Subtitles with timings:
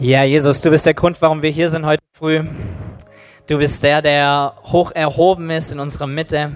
[0.00, 2.42] Ja, Jesus, du bist der Grund, warum wir hier sind heute früh.
[3.46, 6.50] Du bist der, der hoch erhoben ist in unserer Mitte.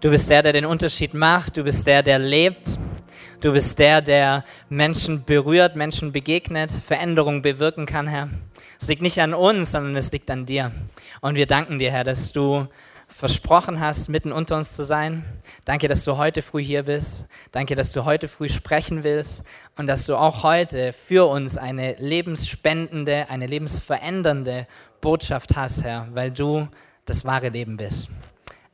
[0.00, 1.56] Du bist der, der den Unterschied macht.
[1.56, 2.78] Du bist der, der lebt.
[3.40, 8.28] Du bist der, der Menschen berührt, Menschen begegnet, Veränderung bewirken kann, Herr.
[8.80, 10.70] Es liegt nicht an uns, sondern es liegt an dir.
[11.20, 12.68] Und wir danken dir, Herr, dass du
[13.20, 15.24] versprochen hast, mitten unter uns zu sein.
[15.66, 17.28] Danke, dass du heute früh hier bist.
[17.52, 19.44] Danke, dass du heute früh sprechen willst
[19.76, 24.66] und dass du auch heute für uns eine lebensspendende, eine lebensverändernde
[25.00, 26.66] Botschaft hast, Herr, weil du
[27.04, 28.08] das wahre Leben bist.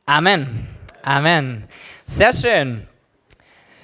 [0.05, 0.67] Amen.
[1.03, 1.65] Amen.
[2.05, 2.87] Sehr schön.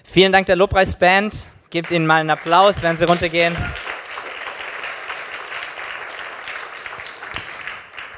[0.03, 1.45] Vielen Dank der Lobpreisband.
[1.69, 3.55] Gebt ihnen mal einen Applaus, wenn sie runtergehen.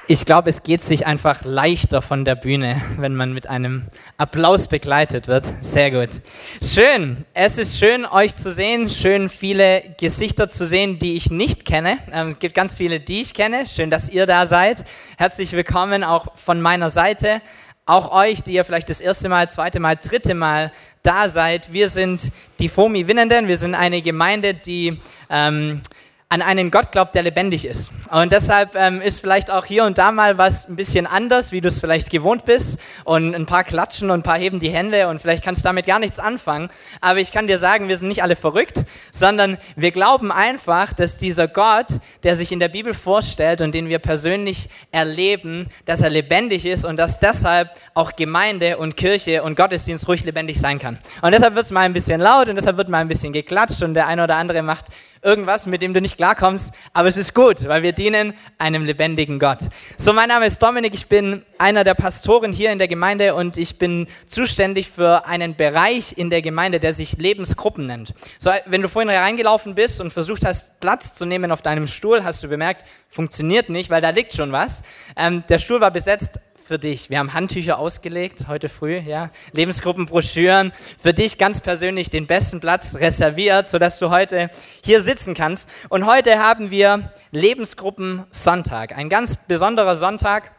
[0.08, 3.88] Ich glaube, es geht sich einfach leichter von der Bühne, wenn man mit einem
[4.18, 5.52] Applaus begleitet wird.
[5.62, 6.22] Sehr gut.
[6.62, 7.26] Schön.
[7.34, 8.88] Es ist schön, euch zu sehen.
[8.88, 11.98] Schön, viele Gesichter zu sehen, die ich nicht kenne.
[12.12, 13.66] Ähm, es gibt ganz viele, die ich kenne.
[13.66, 14.86] Schön, dass ihr da seid.
[15.18, 17.42] Herzlich willkommen auch von meiner Seite.
[17.88, 21.74] Auch euch, die ihr vielleicht das erste Mal, zweite Mal, dritte Mal da seid.
[21.74, 23.48] Wir sind die FOMI Winnenden.
[23.48, 25.00] Wir sind eine Gemeinde, die
[25.32, 25.82] ähm,
[26.28, 27.92] an einen Gott glaubt, der lebendig ist.
[28.12, 31.62] Und deshalb ähm, ist vielleicht auch hier und da mal was ein bisschen anders, wie
[31.62, 32.80] du es vielleicht gewohnt bist.
[33.04, 35.86] Und ein paar klatschen und ein paar heben die Hände und vielleicht kannst du damit
[35.86, 36.70] gar nichts anfangen.
[37.00, 41.20] Aber ich kann dir sagen, wir sind nicht alle verrückt, sondern wir glauben einfach, dass
[41.20, 41.88] dieser Gott,
[42.24, 46.86] der sich in der Bibel vorstellt und den wir persönlich erleben, dass er lebendig ist
[46.86, 50.98] und dass deshalb auch Gemeinde und Kirche und Gottesdienst ruhig lebendig sein kann.
[51.22, 53.84] Und deshalb wird es mal ein bisschen laut und deshalb wird mal ein bisschen geklatscht
[53.84, 54.88] und der eine oder andere macht
[55.26, 59.40] irgendwas, mit dem du nicht klarkommst, aber es ist gut, weil wir dienen einem lebendigen
[59.40, 59.60] Gott.
[59.98, 63.58] So, mein Name ist Dominik, ich bin einer der Pastoren hier in der Gemeinde und
[63.58, 68.14] ich bin zuständig für einen Bereich in der Gemeinde, der sich Lebensgruppen nennt.
[68.38, 72.24] So, wenn du vorhin reingelaufen bist und versucht hast, Platz zu nehmen auf deinem Stuhl,
[72.24, 74.84] hast du bemerkt, funktioniert nicht, weil da liegt schon was.
[75.18, 77.12] Ähm, der Stuhl war besetzt für dich.
[77.12, 82.96] Wir haben Handtücher ausgelegt heute früh, ja, Lebensgruppenbroschüren für dich ganz persönlich den besten Platz
[82.96, 84.50] reserviert, sodass du heute
[84.84, 85.70] hier sitzen kannst.
[85.90, 90.52] Und heute haben wir Lebensgruppen Sonntag, ein ganz besonderer Sonntag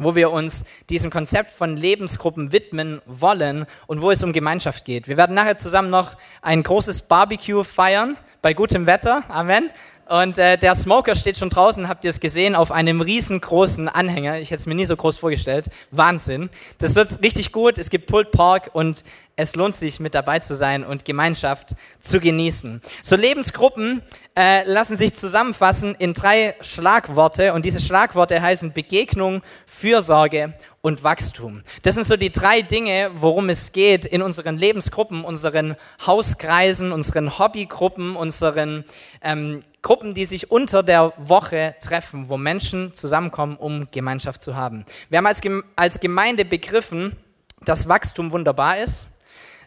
[0.00, 5.08] wo wir uns diesem Konzept von Lebensgruppen widmen wollen und wo es um Gemeinschaft geht.
[5.08, 9.24] Wir werden nachher zusammen noch ein großes Barbecue feiern bei gutem Wetter.
[9.28, 9.70] Amen.
[10.08, 14.38] Und äh, der Smoker steht schon draußen, habt ihr es gesehen, auf einem riesengroßen Anhänger.
[14.38, 15.66] Ich hätte es mir nie so groß vorgestellt.
[15.90, 16.48] Wahnsinn.
[16.78, 17.76] Das wird richtig gut.
[17.76, 19.04] Es gibt Pulled Pork und
[19.36, 22.80] es lohnt sich, mit dabei zu sein und Gemeinschaft zu genießen.
[23.02, 24.02] So Lebensgruppen
[24.34, 31.62] äh, lassen sich zusammenfassen in drei Schlagworte und diese Schlagworte heißen Begegnung, Fürsorge und Wachstum.
[31.82, 37.38] Das sind so die drei Dinge, worum es geht in unseren Lebensgruppen, unseren Hauskreisen, unseren
[37.38, 38.84] Hobbygruppen, unseren
[39.22, 44.84] ähm, Gruppen, die sich unter der Woche treffen, wo Menschen zusammenkommen, um Gemeinschaft zu haben.
[45.08, 47.16] Wir haben als, Gemeinde begriffen,
[47.64, 49.08] dass Wachstum wunderbar ist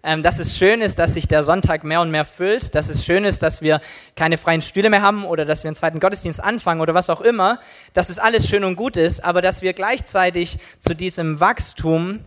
[0.04, 3.04] ähm, dass es schön ist, dass sich der Sonntag mehr und mehr füllt, dass es
[3.04, 3.82] schön ist, dass wir
[4.16, 7.22] keine freien Stühle mehr haben oder dass wir einen zweiten Gottesdienst anfangen oder was auch
[7.22, 7.60] immer,
[7.94, 12.20] dass es alles schön und gut ist, aber dass wir gleichzeitig zu diesem Wachstum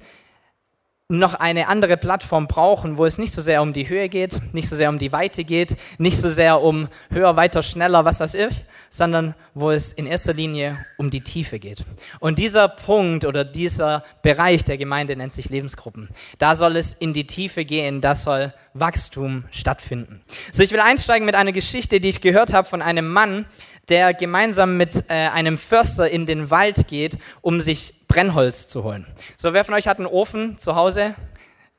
[1.19, 4.69] noch eine andere Plattform brauchen, wo es nicht so sehr um die Höhe geht, nicht
[4.69, 8.35] so sehr um die Weite geht, nicht so sehr um höher, weiter, schneller, was weiß
[8.35, 11.85] ich, sondern wo es in erster Linie um die Tiefe geht.
[12.21, 16.09] Und dieser Punkt oder dieser Bereich der Gemeinde nennt sich Lebensgruppen.
[16.39, 20.21] Da soll es in die Tiefe gehen, da soll Wachstum stattfinden.
[20.53, 23.47] So, ich will einsteigen mit einer Geschichte, die ich gehört habe von einem Mann,
[23.89, 29.07] der gemeinsam mit äh, einem Förster in den Wald geht, um sich Brennholz zu holen.
[29.37, 31.15] So, wer von euch hat einen Ofen zu Hause?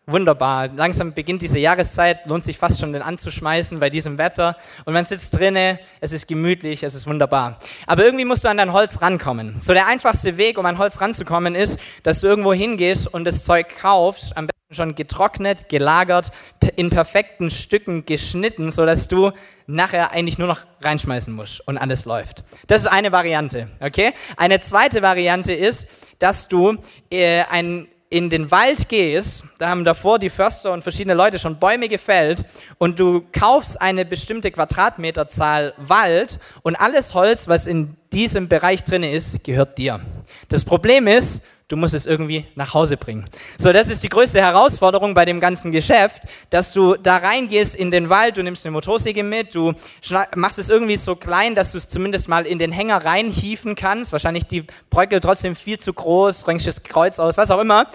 [0.08, 0.68] Wunderbar.
[0.68, 4.56] Langsam beginnt diese Jahreszeit, lohnt sich fast schon den anzuschmeißen bei diesem Wetter.
[4.86, 7.58] Und man sitzt drinnen, es ist gemütlich, es ist wunderbar.
[7.88, 9.60] Aber irgendwie musst du an dein Holz rankommen.
[9.60, 13.44] So der einfachste Weg, um an Holz ranzukommen, ist, dass du irgendwo hingehst und das
[13.44, 16.32] Zeug kaufst, am schon getrocknet, gelagert,
[16.76, 19.32] in perfekten Stücken geschnitten, sodass du
[19.68, 22.44] nachher eigentlich nur noch reinschmeißen musst und alles läuft.
[22.68, 24.14] Das ist eine Variante, okay?
[24.38, 26.78] Eine zweite Variante ist, dass du
[27.10, 31.58] äh, ein in den Wald gehst, da haben davor die Förster und verschiedene Leute schon
[31.60, 32.46] Bäume gefällt
[32.78, 39.04] und du kaufst eine bestimmte Quadratmeterzahl Wald und alles Holz, was in diesem Bereich drin
[39.04, 40.00] ist, gehört dir.
[40.50, 43.26] Das Problem ist, du musst es irgendwie nach Hause bringen.
[43.58, 47.92] So, das ist die größte Herausforderung bei dem ganzen Geschäft, dass du da reingehst in
[47.92, 49.74] den Wald, du nimmst eine Motorsäge mit, du
[50.36, 54.12] machst es irgendwie so klein, dass du es zumindest mal in den Hänger reinhieven kannst.
[54.12, 57.88] Wahrscheinlich die Bröckel trotzdem viel zu groß, bringst das Kreuz aus, was auch immer.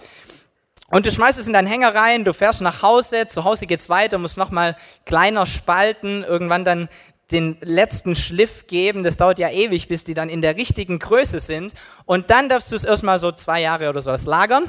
[0.91, 3.89] Und du schmeißt es in deinen Hänger rein, du fährst nach Hause, zu Hause geht's
[3.89, 4.75] weiter, musst nochmal
[5.07, 6.89] kleiner spalten, irgendwann dann
[7.33, 9.03] den letzten Schliff geben.
[9.03, 11.73] Das dauert ja ewig, bis die dann in der richtigen Größe sind.
[12.07, 14.65] Und dann darfst du es erstmal so zwei Jahre oder so lagern.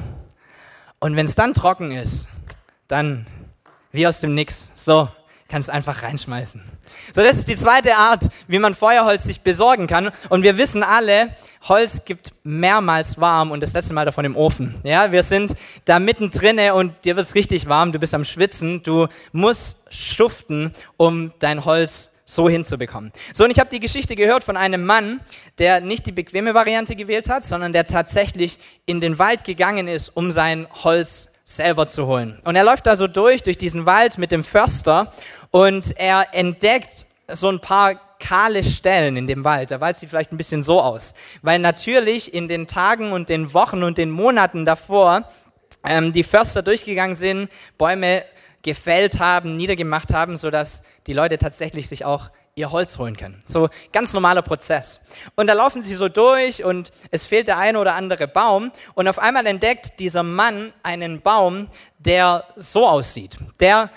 [0.99, 2.27] Und wenn es dann trocken ist,
[2.87, 3.25] dann
[3.91, 4.71] wie aus dem Nix.
[4.75, 5.09] So,
[5.51, 6.61] kannst einfach reinschmeißen.
[7.13, 10.09] So, das ist die zweite Art, wie man Feuerholz sich besorgen kann.
[10.29, 14.79] Und wir wissen alle, Holz gibt mehrmals warm und das letzte Mal davon im Ofen.
[14.83, 15.53] Ja, wir sind
[15.85, 20.71] da mittendrin und dir wird es richtig warm, du bist am Schwitzen, du musst schuften,
[20.97, 23.11] um dein Holz so hinzubekommen.
[23.33, 25.19] So, und ich habe die Geschichte gehört von einem Mann,
[25.57, 30.09] der nicht die bequeme Variante gewählt hat, sondern der tatsächlich in den Wald gegangen ist,
[30.09, 32.39] um sein Holz selber zu holen.
[32.45, 35.11] Und er läuft da so durch, durch diesen Wald mit dem Förster
[35.49, 39.71] und er entdeckt so ein paar kahle Stellen in dem Wald.
[39.71, 41.15] Der Wald sieht vielleicht ein bisschen so aus.
[41.41, 45.23] Weil natürlich in den Tagen und den Wochen und den Monaten davor
[45.83, 48.23] ähm, die Förster durchgegangen sind, Bäume
[48.61, 53.41] gefällt haben, niedergemacht haben, sodass die Leute tatsächlich sich auch ihr Holz holen können.
[53.45, 55.01] So ganz normaler Prozess.
[55.35, 59.07] Und da laufen sie so durch und es fehlt der eine oder andere Baum und
[59.07, 61.67] auf einmal entdeckt dieser Mann einen Baum,
[61.99, 63.89] der so aussieht, der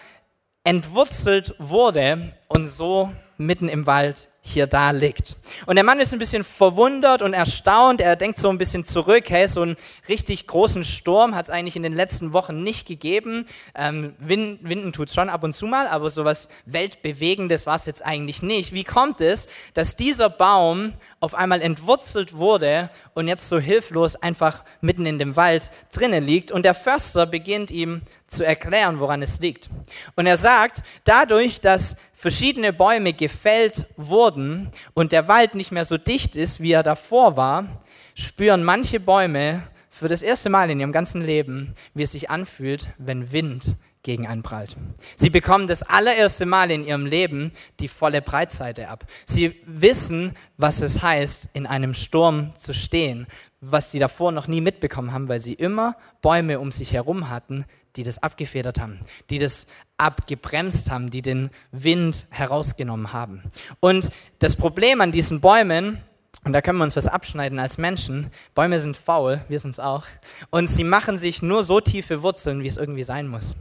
[0.62, 5.36] entwurzelt wurde und so mitten im Wald hier da liegt.
[5.64, 8.02] Und der Mann ist ein bisschen verwundert und erstaunt.
[8.02, 9.24] Er denkt so ein bisschen zurück.
[9.30, 9.76] Hey, so einen
[10.06, 13.46] richtig großen Sturm hat es eigentlich in den letzten Wochen nicht gegeben.
[13.74, 17.76] Ähm, Winden, Winden tut es schon ab und zu mal, aber so was Weltbewegendes war
[17.76, 18.74] es jetzt eigentlich nicht.
[18.74, 24.62] Wie kommt es, dass dieser Baum auf einmal entwurzelt wurde und jetzt so hilflos einfach
[24.82, 26.52] mitten in dem Wald drinnen liegt?
[26.52, 29.70] Und der Förster beginnt ihm zu erklären, woran es liegt.
[30.16, 35.98] Und er sagt, dadurch, dass verschiedene Bäume gefällt wurden und der Wald nicht mehr so
[35.98, 37.82] dicht ist, wie er davor war,
[38.14, 39.60] spüren manche Bäume
[39.90, 44.26] für das erste Mal in ihrem ganzen Leben, wie es sich anfühlt, wenn Wind gegen
[44.26, 44.74] einen prallt.
[45.16, 49.04] Sie bekommen das allererste Mal in ihrem Leben die volle Breitseite ab.
[49.26, 53.26] Sie wissen, was es heißt, in einem Sturm zu stehen,
[53.60, 57.66] was sie davor noch nie mitbekommen haben, weil sie immer Bäume um sich herum hatten,
[57.96, 59.00] die das abgefedert haben,
[59.30, 63.42] die das abgebremst haben, die den Wind herausgenommen haben.
[63.80, 64.08] Und
[64.38, 66.02] das Problem an diesen Bäumen,
[66.44, 69.80] und da können wir uns was abschneiden als Menschen, Bäume sind faul, wir sind es
[69.80, 70.04] auch,
[70.50, 73.56] und sie machen sich nur so tiefe Wurzeln, wie es irgendwie sein muss.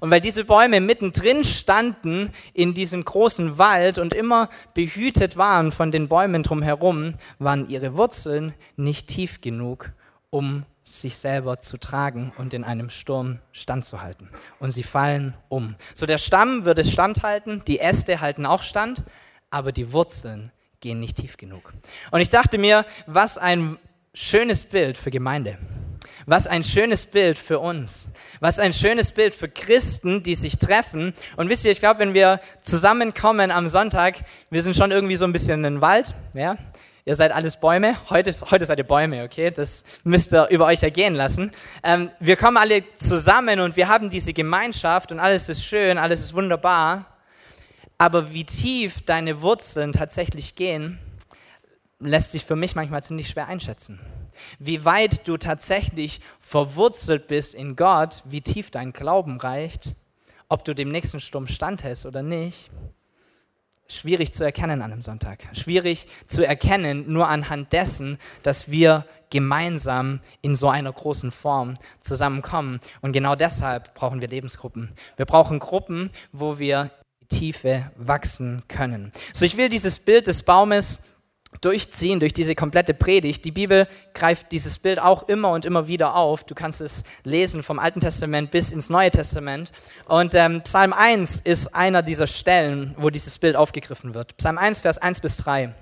[0.00, 5.90] Und weil diese Bäume mittendrin standen in diesem großen Wald und immer behütet waren von
[5.90, 9.92] den Bäumen drumherum, waren ihre Wurzeln nicht tief genug,
[10.30, 14.30] um sich selber zu tragen und in einem Sturm standzuhalten.
[14.58, 15.76] Und sie fallen um.
[15.94, 19.04] So der Stamm würde standhalten, die Äste halten auch stand,
[19.50, 21.72] aber die Wurzeln gehen nicht tief genug.
[22.10, 23.78] Und ich dachte mir, was ein
[24.14, 25.58] schönes Bild für Gemeinde.
[26.28, 28.10] Was ein schönes Bild für uns.
[28.40, 31.14] Was ein schönes Bild für Christen, die sich treffen.
[31.38, 34.18] Und wisst ihr, ich glaube, wenn wir zusammenkommen am Sonntag,
[34.50, 36.58] wir sind schon irgendwie so ein bisschen in den Wald, ja?
[37.06, 37.96] Ihr seid alles Bäume.
[38.10, 39.50] Heute, heute seid ihr Bäume, okay?
[39.50, 41.50] Das müsst ihr über euch ergehen lassen.
[41.82, 46.20] Ähm, wir kommen alle zusammen und wir haben diese Gemeinschaft und alles ist schön, alles
[46.20, 47.06] ist wunderbar.
[47.96, 50.98] Aber wie tief deine Wurzeln tatsächlich gehen,
[52.00, 53.98] lässt sich für mich manchmal ziemlich schwer einschätzen.
[54.58, 59.94] Wie weit du tatsächlich verwurzelt bist in Gott, wie tief dein Glauben reicht,
[60.48, 62.70] ob du dem nächsten Sturm standhältst oder nicht
[63.88, 65.46] schwierig zu erkennen an einem Sonntag.
[65.52, 72.80] Schwierig zu erkennen nur anhand dessen, dass wir gemeinsam in so einer großen Form zusammenkommen.
[73.00, 74.90] Und genau deshalb brauchen wir Lebensgruppen.
[75.16, 76.90] Wir brauchen Gruppen, wo wir
[77.20, 79.12] die Tiefe wachsen können.
[79.32, 81.02] So, ich will dieses Bild des Baumes
[81.60, 83.44] durchziehen durch diese komplette Predigt.
[83.44, 86.44] Die Bibel greift dieses Bild auch immer und immer wieder auf.
[86.44, 89.72] Du kannst es lesen vom Alten Testament bis ins Neue Testament.
[90.06, 94.36] Und ähm, Psalm 1 ist einer dieser Stellen, wo dieses Bild aufgegriffen wird.
[94.36, 95.74] Psalm 1, Vers 1 bis 3.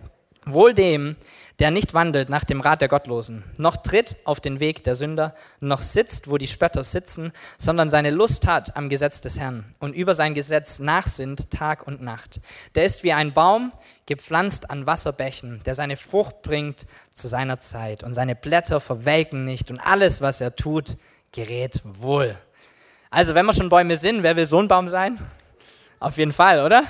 [0.48, 1.16] Wohl dem,
[1.58, 5.34] der nicht wandelt nach dem Rat der Gottlosen, noch tritt auf den Weg der Sünder,
[5.60, 9.94] noch sitzt, wo die Spötter sitzen, sondern seine Lust hat am Gesetz des Herrn und
[9.94, 12.40] über sein Gesetz nachsinnt Tag und Nacht.
[12.74, 13.72] Der ist wie ein Baum,
[14.04, 19.70] gepflanzt an Wasserbächen, der seine Frucht bringt zu seiner Zeit und seine Blätter verwelken nicht
[19.70, 20.98] und alles, was er tut,
[21.32, 22.36] gerät wohl.
[23.10, 25.18] Also, wenn wir schon Bäume sind, wer will so ein Baum sein?
[26.00, 26.84] Auf jeden Fall, oder?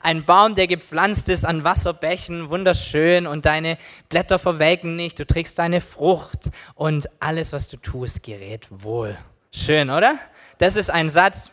[0.00, 3.78] Ein Baum, der gepflanzt ist an Wasserbächen, wunderschön und deine
[4.08, 9.16] Blätter verwelken nicht, du trägst deine Frucht und alles, was du tust, gerät wohl.
[9.52, 10.18] Schön, oder?
[10.58, 11.50] Das ist ein Satz,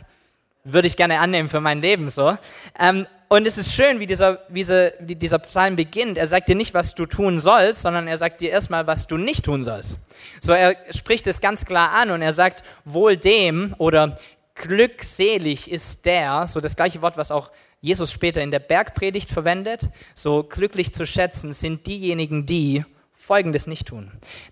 [0.64, 2.38] würde ich gerne annehmen für mein Leben so.
[2.80, 6.20] Ähm, und es ist schön, wie dieser, wie, wie dieser Psalm beginnt.
[6.20, 9.18] Er sagt dir nicht, was du tun sollst, sondern er sagt dir erstmal, was du
[9.18, 9.98] nicht tun sollst.
[10.40, 14.16] So, er spricht es ganz klar an und er sagt, wohl dem oder
[14.54, 17.52] glückselig ist der, so das gleiche Wort, was auch
[17.84, 23.90] Jesus später in der Bergpredigt verwendet, so glücklich zu schätzen sind diejenigen, die Folgendes nicht
[23.90, 24.10] tun.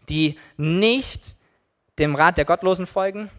[0.10, 1.38] Die nicht
[1.98, 3.30] dem Rat der Gottlosen folgen,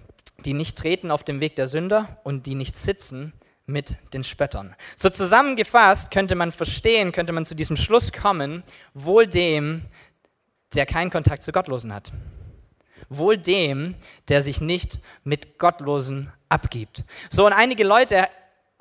[0.47, 3.35] die nicht treten auf dem Weg der Sünder und die nicht sitzen
[3.67, 4.75] mit den Spöttern.
[4.97, 8.63] So zusammengefasst könnte man verstehen, könnte man zu diesem Schluss kommen,
[8.95, 9.83] wohl dem,
[10.73, 12.13] der keinen Kontakt zu Gottlosen hat.
[13.11, 13.95] Wohl dem,
[14.29, 17.05] der sich nicht mit Gottlosen abgibt.
[17.29, 18.27] So, und einige Leute,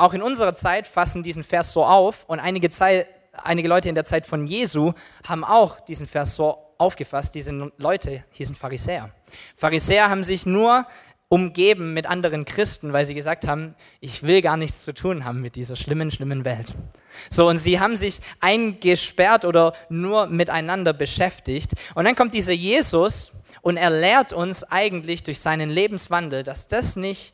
[0.01, 3.96] auch in unserer Zeit, fassen diesen Vers so auf und einige, Zeit, einige Leute in
[3.96, 4.93] der Zeit von Jesu
[5.27, 7.36] haben auch diesen Vers so aufgefasst.
[7.36, 9.12] Diese Leute hießen Pharisäer.
[9.55, 10.86] Pharisäer haben sich nur
[11.29, 15.39] umgeben mit anderen Christen, weil sie gesagt haben, ich will gar nichts zu tun haben
[15.39, 16.74] mit dieser schlimmen, schlimmen Welt.
[17.29, 21.72] So, und sie haben sich eingesperrt oder nur miteinander beschäftigt.
[21.96, 23.31] Und dann kommt dieser Jesus
[23.62, 27.34] und er lehrt uns eigentlich durch seinen Lebenswandel, dass das nicht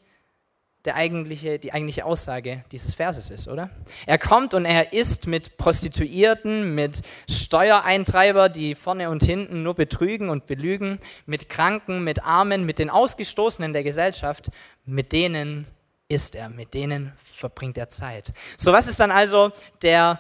[0.88, 3.70] der eigentliche, die eigentliche Aussage dieses Verses ist, oder?
[4.06, 10.30] Er kommt und er isst mit Prostituierten, mit Steuereintreiber, die vorne und hinten nur betrügen
[10.30, 14.50] und belügen, mit Kranken, mit Armen, mit den Ausgestoßenen der Gesellschaft,
[14.86, 15.68] mit denen
[16.08, 18.32] ist er, mit denen verbringt er Zeit.
[18.56, 19.52] So, was ist dann also
[19.82, 20.20] der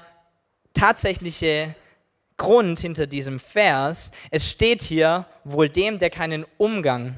[0.74, 1.74] tatsächliche
[2.36, 4.12] Grund hinter diesem Vers?
[4.31, 7.17] Es steht hier, wohl dem, der keinen Umgang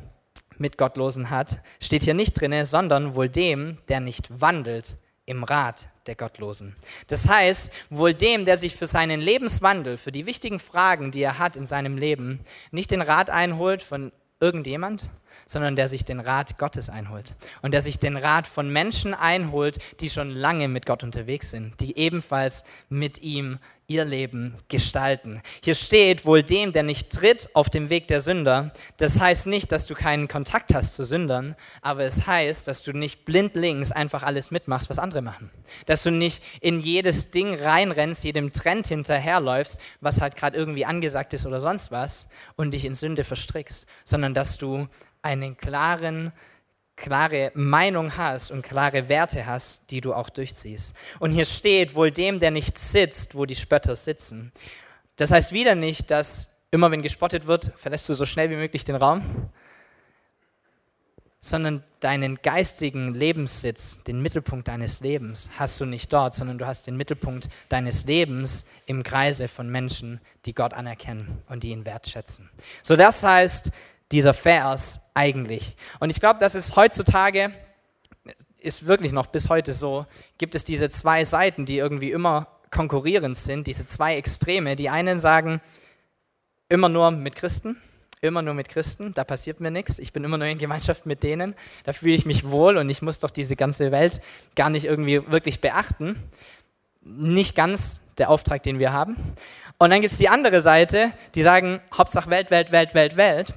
[0.60, 5.90] mit Gottlosen hat, steht hier nicht drin, sondern wohl dem, der nicht wandelt im Rat
[6.08, 6.76] der Gottlosen.
[7.08, 11.38] Das heißt, wohl dem, der sich für seinen Lebenswandel, für die wichtigen Fragen, die er
[11.38, 12.40] hat in seinem Leben,
[12.72, 15.10] nicht den Rat einholt von irgendjemand,
[15.46, 19.80] sondern der sich den Rat Gottes einholt und der sich den Rat von Menschen einholt,
[20.00, 23.60] die schon lange mit Gott unterwegs sind, die ebenfalls mit ihm
[23.90, 25.42] ihr Leben gestalten.
[25.64, 28.72] Hier steht wohl dem, der nicht tritt auf dem Weg der Sünder.
[28.98, 32.94] Das heißt nicht, dass du keinen Kontakt hast zu Sündern, aber es heißt, dass du
[32.94, 35.50] nicht blindlings einfach alles mitmachst, was andere machen.
[35.86, 41.34] Dass du nicht in jedes Ding reinrennst, jedem Trend hinterherläufst, was halt gerade irgendwie angesagt
[41.34, 44.88] ist oder sonst was und dich in Sünde verstrickst, sondern dass du
[45.22, 46.32] einen klaren
[47.00, 50.96] klare Meinung hast und klare Werte hast, die du auch durchziehst.
[51.20, 54.52] Und hier steht, wohl dem, der nicht sitzt, wo die Spötter sitzen.
[55.16, 58.84] Das heißt wieder nicht, dass immer wenn gespottet wird, verlässt du so schnell wie möglich
[58.84, 59.24] den Raum,
[61.40, 66.86] sondern deinen geistigen Lebenssitz, den Mittelpunkt deines Lebens, hast du nicht dort, sondern du hast
[66.86, 72.50] den Mittelpunkt deines Lebens im Kreise von Menschen, die Gott anerkennen und die ihn wertschätzen.
[72.84, 73.72] So das heißt,
[74.12, 75.76] dieser Vers eigentlich?
[76.00, 77.52] Und ich glaube, dass es heutzutage,
[78.62, 80.06] ist wirklich noch bis heute so,
[80.38, 84.76] gibt es diese zwei Seiten, die irgendwie immer konkurrierend sind, diese zwei Extreme.
[84.76, 85.62] Die einen sagen,
[86.68, 87.78] immer nur mit Christen,
[88.22, 91.24] immer nur mit Christen, da passiert mir nichts, ich bin immer nur in Gemeinschaft mit
[91.24, 94.22] denen, da fühle ich mich wohl und ich muss doch diese ganze Welt
[94.56, 96.16] gar nicht irgendwie wirklich beachten.
[97.02, 99.16] Nicht ganz der Auftrag, den wir haben.
[99.78, 103.54] Und dann gibt es die andere Seite, die sagen, Hauptsache Welt, Welt, Welt, Welt, Welt.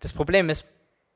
[0.00, 0.66] Das Problem ist,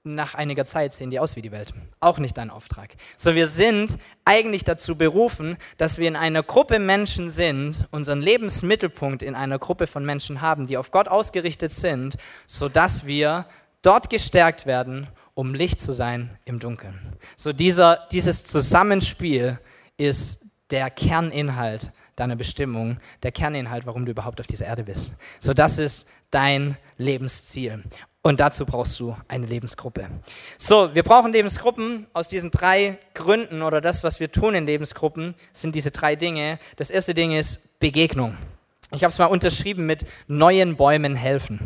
[0.03, 1.75] nach einiger Zeit sehen die aus wie die Welt.
[2.01, 2.95] Auch nicht dein Auftrag.
[3.17, 9.23] So, wir sind eigentlich dazu berufen, dass wir in einer Gruppe Menschen sind, unseren Lebensmittelpunkt
[9.23, 13.47] in einer Gruppe von Menschen haben, die auf Gott ausgerichtet sind, sodass wir
[13.83, 16.99] dort gestärkt werden, um Licht zu sein im Dunkeln.
[17.37, 19.59] So, dieser, dieses Zusammenspiel
[19.99, 25.13] ist der Kerninhalt deiner Bestimmung, der Kerninhalt, warum du überhaupt auf dieser Erde bist.
[25.41, 27.83] So, das ist dein Lebensziel.
[28.23, 30.09] Und dazu brauchst du eine Lebensgruppe.
[30.59, 35.35] So, wir brauchen Lebensgruppen aus diesen drei Gründen oder das, was wir tun in Lebensgruppen,
[35.55, 36.59] sind diese drei Dinge.
[36.77, 38.37] Das erste Ding ist Begegnung.
[38.93, 41.61] Ich habe es mal unterschrieben mit neuen Bäumen helfen.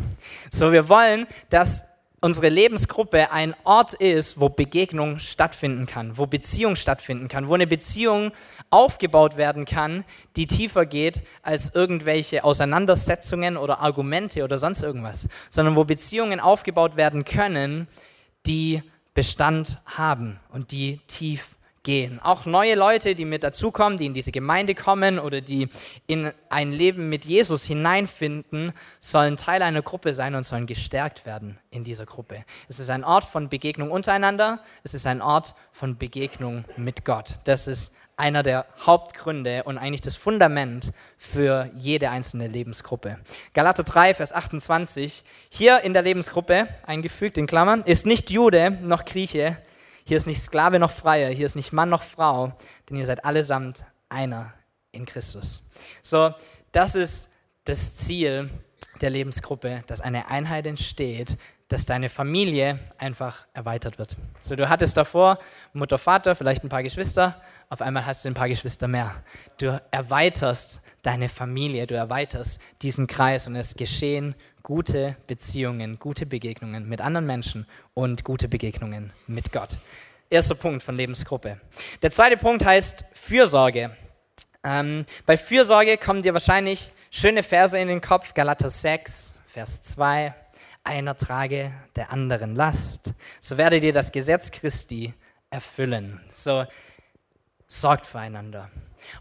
[0.49, 1.85] So, wir wollen, dass
[2.25, 7.67] unsere Lebensgruppe ein Ort ist, wo Begegnung stattfinden kann, wo Beziehung stattfinden kann, wo eine
[7.67, 8.31] Beziehung
[8.71, 10.03] aufgebaut werden kann,
[10.35, 16.97] die tiefer geht als irgendwelche Auseinandersetzungen oder Argumente oder sonst irgendwas, sondern wo Beziehungen aufgebaut
[16.97, 17.87] werden können,
[18.47, 18.81] die
[19.13, 22.19] Bestand haben und die tief gehen.
[22.21, 25.69] Auch neue Leute, die mit dazukommen, die in diese Gemeinde kommen oder die
[26.07, 31.57] in ein Leben mit Jesus hineinfinden, sollen Teil einer Gruppe sein und sollen gestärkt werden
[31.71, 32.43] in dieser Gruppe.
[32.67, 37.37] Es ist ein Ort von Begegnung untereinander, es ist ein Ort von Begegnung mit Gott.
[37.45, 43.17] Das ist einer der Hauptgründe und eigentlich das Fundament für jede einzelne Lebensgruppe.
[43.53, 49.05] Galater 3, Vers 28, hier in der Lebensgruppe, eingefügt in Klammern, ist nicht Jude noch
[49.05, 49.57] Grieche,
[50.05, 52.53] hier ist nicht Sklave noch Freier, hier ist nicht Mann noch Frau,
[52.89, 54.53] denn ihr seid allesamt einer
[54.91, 55.67] in Christus.
[56.01, 56.33] So,
[56.71, 57.31] das ist
[57.65, 58.49] das Ziel
[59.01, 64.15] der Lebensgruppe, dass eine Einheit entsteht, dass deine Familie einfach erweitert wird.
[64.39, 65.39] So, du hattest davor
[65.73, 69.11] Mutter, Vater, vielleicht ein paar Geschwister, auf einmal hast du ein paar Geschwister mehr.
[69.57, 76.87] Du erweiterst deine Familie, du erweiterst diesen Kreis und es geschehen gute Beziehungen, gute Begegnungen
[76.87, 79.79] mit anderen Menschen und gute Begegnungen mit Gott.
[80.29, 81.59] Erster Punkt von Lebensgruppe.
[82.01, 83.91] Der zweite Punkt heißt Fürsorge.
[84.65, 90.33] Ähm, bei Fürsorge kommen dir wahrscheinlich schöne Verse in den Kopf, Galater 6, Vers 2.
[90.83, 95.13] Einer trage der anderen Last, so werdet ihr das Gesetz Christi
[95.51, 96.19] erfüllen.
[96.31, 96.65] So,
[97.67, 98.71] sorgt füreinander.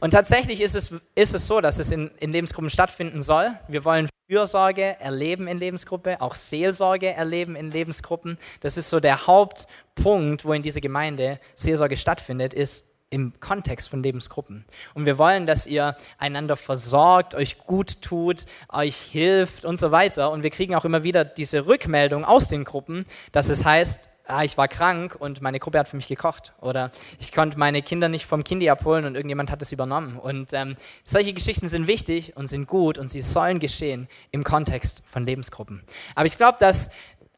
[0.01, 3.51] Und tatsächlich ist es, ist es so, dass es in, in Lebensgruppen stattfinden soll.
[3.69, 8.39] Wir wollen Fürsorge erleben in Lebensgruppe, auch Seelsorge erleben in Lebensgruppen.
[8.61, 14.03] Das ist so der Hauptpunkt, wo in dieser Gemeinde Seelsorge stattfindet, ist im Kontext von
[14.03, 14.65] Lebensgruppen.
[14.95, 20.31] Und wir wollen, dass ihr einander versorgt, euch gut tut, euch hilft und so weiter.
[20.33, 24.43] Und wir kriegen auch immer wieder diese Rückmeldung aus den Gruppen, dass es heißt, ah,
[24.43, 28.09] ich war krank und meine Gruppe hat für mich gekocht oder ich konnte meine Kinder
[28.09, 30.19] nicht vom Kindi abholen und irgendjemand hat es übernommen.
[30.19, 35.03] Und ähm, solche Geschichten sind wichtig und sind gut und sie sollen geschehen im Kontext
[35.07, 35.83] von Lebensgruppen.
[36.15, 36.91] Aber ich glaube, dass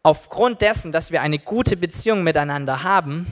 [0.02, 3.26] aufgrund dessen, dass wir eine gute Beziehung miteinander haben,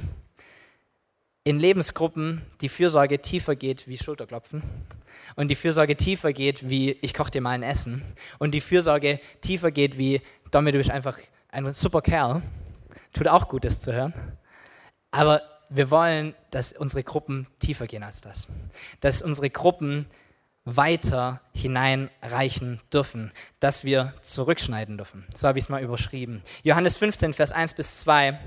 [1.44, 4.62] in Lebensgruppen die Fürsorge tiefer geht wie Schulterklopfen
[5.36, 8.02] und die Fürsorge tiefer geht wie ich koche dir mal ein Essen
[8.38, 11.18] und die Fürsorge tiefer geht wie Domi, du bist einfach
[11.50, 12.42] ein super Kerl.
[13.12, 14.14] Tut auch gut, das zu hören.
[15.10, 18.48] Aber wir wollen, dass unsere Gruppen tiefer gehen als das.
[19.00, 20.06] Dass unsere Gruppen
[20.64, 25.26] weiter hineinreichen dürfen, dass wir zurückschneiden dürfen.
[25.34, 26.42] So habe ich es mal überschrieben.
[26.62, 28.38] Johannes 15, Vers 1 bis 2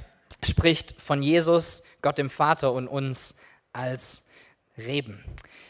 [0.43, 3.35] spricht von Jesus, Gott dem Vater und uns
[3.73, 4.23] als
[4.77, 5.21] Reben.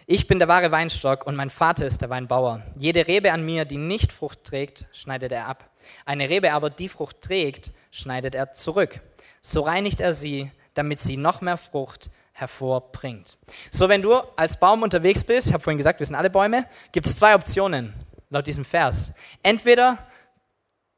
[0.05, 2.61] Ich bin der wahre Weinstock und mein Vater ist der Weinbauer.
[2.75, 5.71] Jede Rebe an mir, die nicht Frucht trägt, schneidet er ab.
[6.05, 9.01] Eine Rebe aber, die Frucht trägt, schneidet er zurück.
[9.41, 13.39] So reinigt er sie, damit sie noch mehr Frucht hervorbringt.
[13.71, 16.67] So, wenn du als Baum unterwegs bist, ich habe vorhin gesagt, wir sind alle Bäume,
[16.91, 17.95] gibt es zwei Optionen
[18.29, 19.15] laut diesem Vers.
[19.41, 19.97] Entweder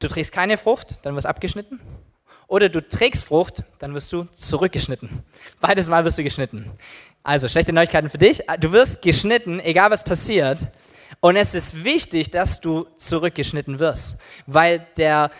[0.00, 1.80] du trägst keine Frucht, dann wirst abgeschnitten,
[2.50, 5.08] oder du trägst Frucht, dann wirst du zurückgeschnitten.
[5.60, 6.68] Beides Mal wirst du geschnitten.
[7.22, 8.42] Also, schlechte Neuigkeiten für dich.
[8.58, 10.66] Du wirst geschnitten, egal was passiert.
[11.20, 15.30] Und es ist wichtig, dass du zurückgeschnitten wirst, weil der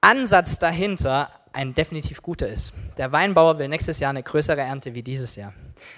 [0.00, 2.72] Ansatz dahinter ein definitiv guter ist.
[2.98, 5.52] Der Weinbauer will nächstes Jahr eine größere Ernte wie dieses Jahr.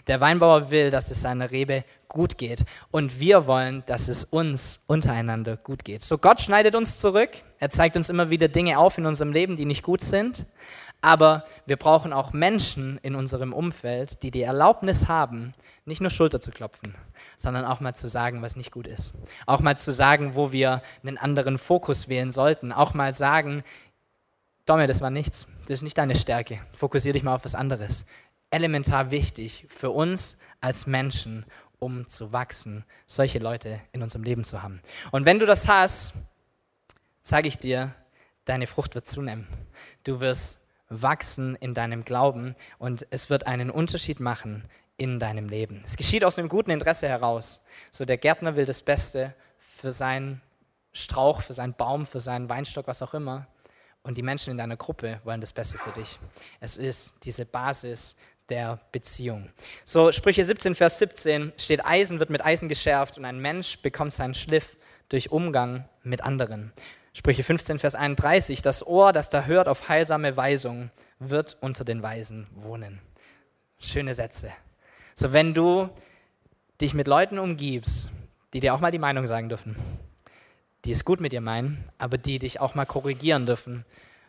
[0.06, 2.64] Der Weinbauer will, dass es seiner Rebe gut geht.
[2.90, 6.02] Und wir wollen, dass es uns untereinander gut geht.
[6.02, 7.30] So Gott schneidet uns zurück.
[7.58, 10.46] Er zeigt uns immer wieder Dinge auf in unserem Leben, die nicht gut sind.
[11.02, 15.52] Aber wir brauchen auch Menschen in unserem Umfeld, die die Erlaubnis haben,
[15.84, 16.94] nicht nur Schulter zu klopfen,
[17.36, 19.14] sondern auch mal zu sagen, was nicht gut ist.
[19.46, 22.72] Auch mal zu sagen, wo wir einen anderen Fokus wählen sollten.
[22.72, 23.62] Auch mal sagen,
[24.66, 25.46] Domme, das war nichts.
[25.62, 26.58] Das ist nicht deine Stärke.
[26.76, 28.06] Fokussiere dich mal auf was anderes.
[28.50, 31.44] Elementar wichtig für uns als Menschen
[31.80, 34.80] um zu wachsen, solche Leute in unserem Leben zu haben.
[35.10, 36.14] Und wenn du das hast,
[37.22, 37.94] sage ich dir,
[38.44, 39.48] deine Frucht wird zunehmen.
[40.04, 44.64] Du wirst wachsen in deinem Glauben und es wird einen Unterschied machen
[44.96, 45.82] in deinem Leben.
[45.84, 47.64] Es geschieht aus einem guten Interesse heraus.
[47.90, 50.42] So der Gärtner will das Beste für seinen
[50.92, 53.46] Strauch, für seinen Baum, für seinen Weinstock, was auch immer.
[54.02, 56.18] Und die Menschen in deiner Gruppe wollen das Beste für dich.
[56.60, 58.16] Es ist diese Basis
[58.48, 59.48] der Beziehung.
[59.84, 64.12] So, Sprüche 17, Vers 17 steht, Eisen wird mit Eisen geschärft und ein Mensch bekommt
[64.12, 64.76] seinen Schliff
[65.08, 66.72] durch Umgang mit anderen.
[67.12, 72.02] Sprüche 15, Vers 31, das Ohr, das da hört auf heilsame Weisung, wird unter den
[72.02, 73.00] Weisen wohnen.
[73.78, 74.50] Schöne Sätze.
[75.14, 75.90] So, wenn du
[76.80, 78.08] dich mit Leuten umgibst,
[78.52, 79.76] die dir auch mal die Meinung sagen dürfen,
[80.84, 83.84] die es gut mit dir meinen, aber die dich auch mal korrigieren dürfen,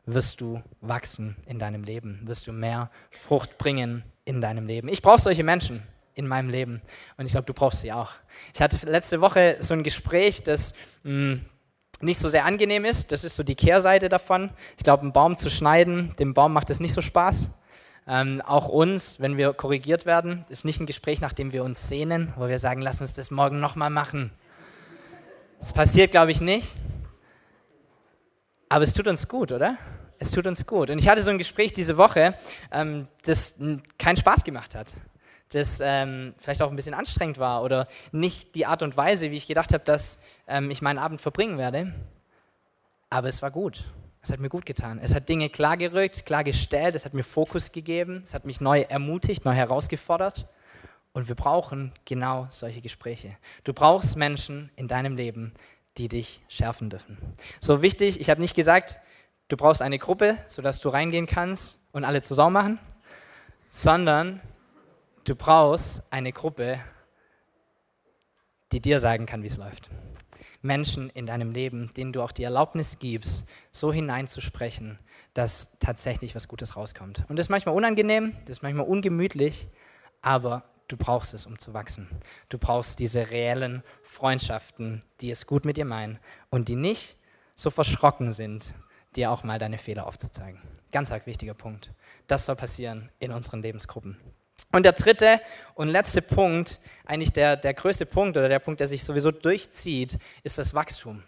[0.06, 4.88] wirst du wachsen in deinem Leben, wirst du mehr Frucht bringen in deinem Leben.
[4.88, 5.84] Ich brauche solche Menschen
[6.14, 6.82] in meinem Leben
[7.18, 8.12] und ich glaube, du brauchst sie auch.
[8.54, 11.46] Ich hatte letzte Woche so ein Gespräch, das mh, hm,
[12.04, 13.12] nicht so sehr angenehm ist.
[13.12, 14.50] Das ist so die Kehrseite davon.
[14.78, 17.50] Ich glaube, einen Baum zu schneiden, dem Baum macht es nicht so Spaß.
[18.08, 21.88] Ähm, auch uns, wenn wir korrigiert werden, ist nicht ein Gespräch, nach dem wir uns
[21.88, 24.32] sehnen, wo wir sagen, lass uns das morgen nochmal machen.
[25.62, 26.74] Das passiert, glaube ich, nicht.
[28.68, 29.78] Aber es tut uns gut, oder?
[30.18, 30.90] Es tut uns gut.
[30.90, 32.34] Und ich hatte so ein Gespräch diese Woche,
[32.72, 33.60] ähm, das
[34.00, 34.92] keinen Spaß gemacht hat.
[35.50, 39.38] Das ähm, vielleicht auch ein bisschen anstrengend war oder nicht die Art und Weise, wie
[39.38, 41.94] ich gedacht habe, dass ähm, ich meinen Abend verbringen werde.
[43.12, 43.84] Aber es war gut.
[44.24, 45.00] Es hat mir gut getan.
[45.00, 49.46] Es hat Dinge klargerückt, klargestellt, es hat mir Fokus gegeben, es hat mich neu ermutigt,
[49.46, 50.48] neu herausgefordert.
[51.14, 53.38] Und wir brauchen genau solche Gespräche.
[53.64, 55.54] Du brauchst Menschen in deinem Leben,
[55.98, 57.18] die dich schärfen dürfen.
[57.60, 59.00] So wichtig, ich habe nicht gesagt,
[59.50, 62.80] du brauchst eine Gruppe, sodass du reingehen kannst und alle Sau machen,
[63.68, 64.42] sondern
[65.26, 66.80] du brauchst eine Gruppe,
[68.72, 69.90] die dir sagen kann, wie es läuft.
[70.62, 75.00] Menschen in deinem Leben, denen du auch die Erlaubnis gibst, so hineinzusprechen,
[75.34, 77.26] dass tatsächlich was Gutes rauskommt.
[77.28, 79.70] Und das ist manchmal unangenehm, das ist manchmal ungemütlich,
[80.22, 82.08] aber du brauchst es, um zu wachsen.
[82.50, 87.18] Du brauchst diese reellen Freundschaften, die es gut mit dir meinen und die nicht
[87.56, 88.74] so verschrocken sind,
[89.16, 90.62] dir auch mal deine Fehler aufzuzeigen.
[90.92, 91.92] Ganz arg wichtiger Punkt.
[92.28, 94.18] Das soll passieren in unseren Lebensgruppen.
[94.74, 95.42] Und der dritte
[95.76, 100.18] und letzte Punkt, eigentlich der, der größte Punkt oder der Punkt, der sich sowieso durchzieht,
[100.44, 101.24] ist das Wachstum.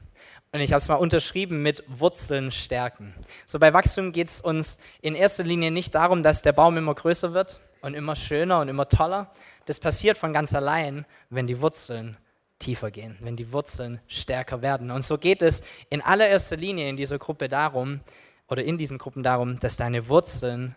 [0.54, 3.14] Und ich habe es mal unterschrieben mit Wurzeln stärken.
[3.46, 6.96] So bei Wachstum geht es uns in erster Linie nicht darum, dass der Baum immer
[6.96, 9.30] größer wird und immer schöner und immer toller.
[9.66, 12.18] Das passiert von ganz allein, wenn die Wurzeln
[12.58, 14.90] tiefer gehen, wenn die Wurzeln stärker werden.
[14.90, 18.00] Und so geht es in allererster Linie in dieser Gruppe darum,
[18.48, 20.76] oder in diesen Gruppen darum, dass deine Wurzeln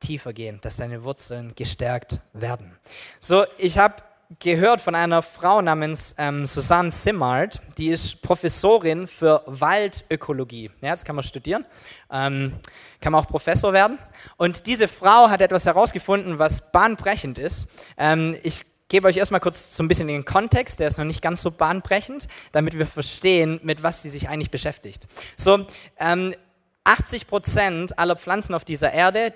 [0.00, 2.78] tiefer gehen, dass deine Wurzeln gestärkt werden.
[3.18, 3.96] So, ich habe
[4.38, 10.70] gehört von einer Frau namens ähm, Susanne Simmard, die ist Professorin für Waldökologie.
[10.82, 11.64] Ja, das kann man studieren,
[12.12, 12.52] ähm,
[13.00, 13.98] kann man auch Professor werden.
[14.36, 17.86] Und diese Frau hat etwas herausgefunden, was bahnbrechend ist.
[17.96, 21.22] Ähm, ich gebe euch erstmal kurz so ein bisschen den Kontext, der ist noch nicht
[21.22, 25.06] ganz so bahnbrechend, damit wir verstehen, mit was sie sich eigentlich beschäftigt.
[25.36, 25.66] So,
[25.98, 26.34] ähm,
[26.84, 29.34] 80 Prozent aller Pflanzen auf dieser Erde,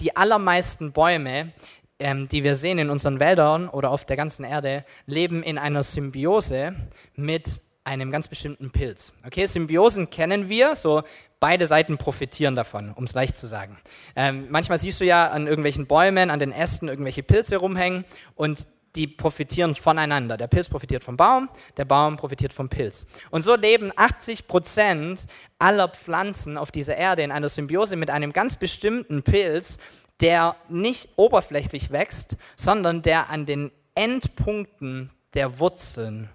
[0.00, 1.52] die allermeisten Bäume,
[1.98, 5.82] ähm, die wir sehen in unseren Wäldern oder auf der ganzen Erde, leben in einer
[5.82, 6.74] Symbiose
[7.14, 9.12] mit einem ganz bestimmten Pilz.
[9.26, 11.02] Okay, Symbiosen kennen wir, so
[11.38, 13.76] beide Seiten profitieren davon, um es leicht zu sagen.
[14.16, 18.66] Ähm, manchmal siehst du ja an irgendwelchen Bäumen, an den Ästen irgendwelche Pilze rumhängen und
[18.96, 20.36] die profitieren voneinander.
[20.36, 23.06] Der Pilz profitiert vom Baum, der Baum profitiert vom Pilz.
[23.30, 25.26] Und so leben 80 Prozent
[25.58, 29.78] aller Pflanzen auf dieser Erde in einer Symbiose mit einem ganz bestimmten Pilz,
[30.20, 36.28] der nicht oberflächlich wächst, sondern der an den Endpunkten der Wurzeln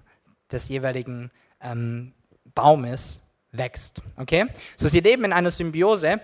[0.52, 2.14] des jeweiligen ähm,
[2.56, 4.02] Baumes wächst.
[4.18, 4.48] Okay?
[4.76, 6.20] So, sie leben in einer Symbiose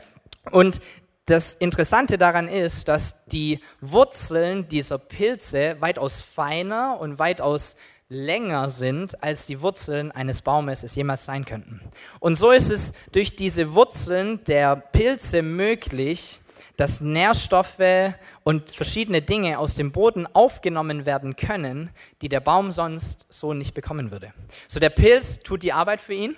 [0.51, 0.81] und
[1.25, 7.77] das Interessante daran ist, dass die Wurzeln dieser Pilze weitaus feiner und weitaus
[8.09, 11.81] länger sind, als die Wurzeln eines Baumes es jemals sein könnten.
[12.19, 16.41] Und so ist es durch diese Wurzeln der Pilze möglich,
[16.77, 21.89] dass Nährstoffe und verschiedene Dinge aus dem Boden aufgenommen werden können,
[22.21, 24.33] die der Baum sonst so nicht bekommen würde.
[24.67, 26.35] So der Pilz tut die Arbeit für ihn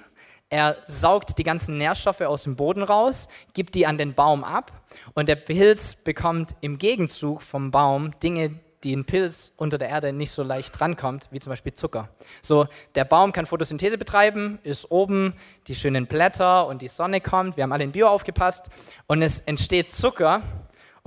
[0.50, 4.72] er saugt die ganzen Nährstoffe aus dem Boden raus, gibt die an den Baum ab
[5.14, 10.14] und der Pilz bekommt im Gegenzug vom Baum Dinge, die ein Pilz unter der Erde
[10.14, 12.10] nicht so leicht drankommt, wie zum Beispiel Zucker.
[12.42, 15.34] So, der Baum kann Photosynthese betreiben, ist oben,
[15.68, 18.70] die schönen Blätter und die Sonne kommt, wir haben alle in Bio aufgepasst
[19.08, 20.42] und es entsteht Zucker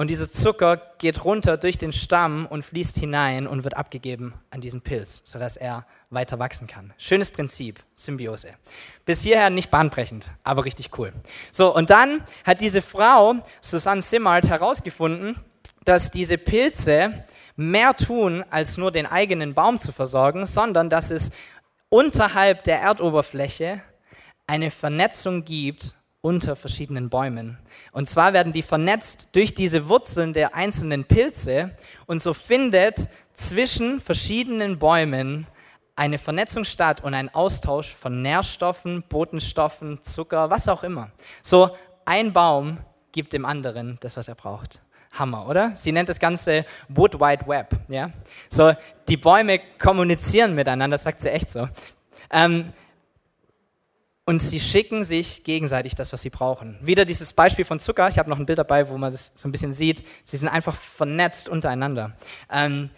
[0.01, 4.63] und dieser Zucker geht runter durch den Stamm und fließt hinein und wird abgegeben an
[4.63, 6.95] diesen Pilz, sodass er weiter wachsen kann.
[6.97, 8.49] Schönes Prinzip, Symbiose.
[9.05, 11.13] Bis hierher nicht bahnbrechend, aber richtig cool.
[11.53, 15.37] So, und dann hat diese Frau, Susanne Simmert, herausgefunden,
[15.85, 21.31] dass diese Pilze mehr tun, als nur den eigenen Baum zu versorgen, sondern dass es
[21.91, 23.83] unterhalb der Erdoberfläche
[24.47, 27.59] eine Vernetzung gibt unter verschiedenen Bäumen.
[27.93, 31.75] Und zwar werden die vernetzt durch diese Wurzeln der einzelnen Pilze
[32.07, 35.47] und so findet zwischen verschiedenen Bäumen
[35.97, 41.11] eine Vernetzung statt und ein Austausch von Nährstoffen, Botenstoffen, Zucker, was auch immer.
[41.43, 41.71] So
[42.05, 42.79] ein Baum
[43.13, 44.81] gibt dem anderen das, was er braucht.
[45.13, 45.73] Hammer, oder?
[45.75, 47.77] Sie nennt das Ganze Wood Wide Web.
[47.89, 48.11] Ja?
[48.49, 48.73] So,
[49.09, 51.69] die Bäume kommunizieren miteinander, sagt sie echt so.
[52.31, 52.73] Ähm,
[54.31, 56.79] und sie schicken sich gegenseitig das, was sie brauchen.
[56.81, 58.09] Wieder dieses Beispiel von Zucker.
[58.09, 60.05] Ich habe noch ein Bild dabei, wo man das so ein bisschen sieht.
[60.23, 62.17] Sie sind einfach vernetzt untereinander.
[62.49, 62.91] Ähm,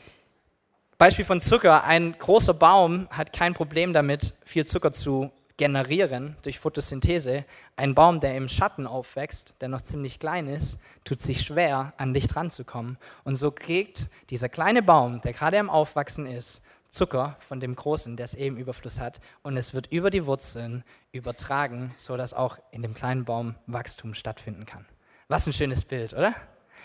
[0.99, 1.85] Beispiel von Zucker.
[1.85, 7.47] Ein großer Baum hat kein Problem damit, viel Zucker zu generieren durch Photosynthese.
[7.77, 12.13] Ein Baum, der im Schatten aufwächst, der noch ziemlich klein ist, tut sich schwer, an
[12.13, 12.99] Licht ranzukommen.
[13.25, 16.61] Und so kriegt dieser kleine Baum, der gerade am Aufwachsen ist,
[16.93, 19.21] Zucker von dem Großen, der es eben Überfluss hat.
[19.43, 24.67] Und es wird über die Wurzeln übertragen, sodass auch in dem kleinen Baum Wachstum stattfinden
[24.67, 24.87] kann.
[25.27, 26.35] Was ein schönes Bild, oder?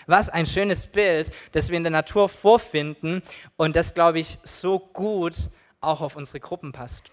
[0.05, 3.21] Was ein schönes Bild, das wir in der Natur vorfinden
[3.57, 5.35] und das, glaube ich, so gut
[5.81, 7.11] auch auf unsere Gruppen passt.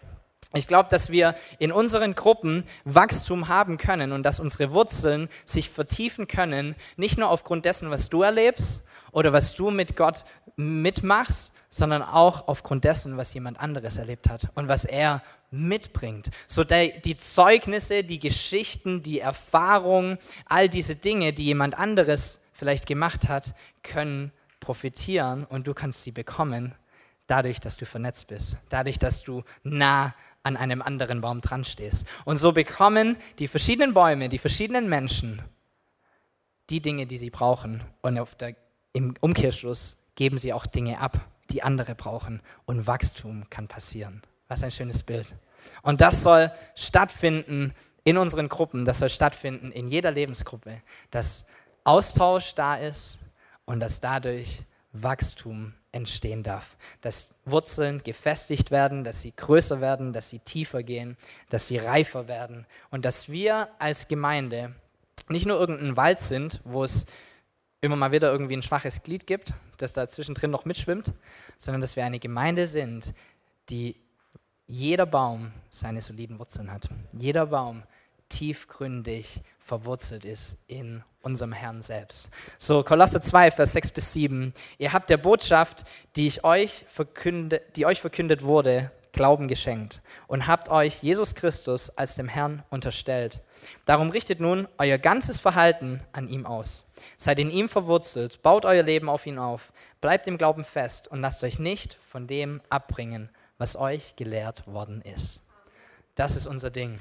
[0.53, 5.69] Ich glaube, dass wir in unseren Gruppen Wachstum haben können und dass unsere Wurzeln sich
[5.69, 10.25] vertiefen können, nicht nur aufgrund dessen, was du erlebst oder was du mit Gott
[10.57, 16.31] mitmachst, sondern auch aufgrund dessen, was jemand anderes erlebt hat und was er mitbringt.
[16.47, 23.29] So die Zeugnisse, die Geschichten, die Erfahrungen, all diese Dinge, die jemand anderes vielleicht gemacht
[23.29, 26.75] hat, können profitieren und du kannst sie bekommen,
[27.27, 32.07] dadurch, dass du vernetzt bist, dadurch, dass du nah an einem anderen Baum dran stehst.
[32.25, 35.43] Und so bekommen die verschiedenen Bäume, die verschiedenen Menschen
[36.71, 37.83] die Dinge, die sie brauchen.
[38.01, 38.57] Und der,
[38.95, 42.41] im Umkehrschluss geben sie auch Dinge ab, die andere brauchen.
[42.65, 44.23] Und Wachstum kann passieren.
[44.49, 45.35] Was ein schönes Bild.
[45.83, 51.47] Und das soll stattfinden in unseren Gruppen, das soll stattfinden in jeder Lebensgruppe, dass
[51.85, 53.19] Austausch da ist
[53.65, 56.77] und dass dadurch Wachstum entstehen darf.
[57.01, 61.17] Dass Wurzeln gefestigt werden, dass sie größer werden, dass sie tiefer gehen,
[61.49, 64.75] dass sie reifer werden und dass wir als Gemeinde
[65.29, 67.07] nicht nur irgendein Wald sind, wo es
[67.85, 71.13] immer mal wieder irgendwie ein schwaches Glied gibt, das da zwischendrin noch mitschwimmt,
[71.59, 73.13] sondern dass wir eine Gemeinde sind,
[73.71, 73.97] die
[74.67, 76.89] jeder Baum seine soliden Wurzeln hat.
[77.13, 77.83] Jeder Baum
[78.29, 82.31] tiefgründig verwurzelt ist in unserem Herrn selbst.
[82.59, 84.53] So, Kolosser 2, Vers 6 bis 7.
[84.79, 85.85] Ihr habt der Botschaft,
[86.17, 91.89] die, ich euch verkünde, die euch verkündet wurde, Glauben geschenkt und habt euch Jesus Christus
[91.91, 93.41] als dem Herrn unterstellt.
[93.87, 96.91] Darum richtet nun euer ganzes Verhalten an ihm aus.
[97.17, 101.21] Seid in ihm verwurzelt, baut euer Leben auf ihn auf, bleibt im Glauben fest und
[101.21, 105.41] lasst euch nicht von dem abbringen, was euch gelehrt worden ist.
[106.15, 107.01] Das ist unser Ding.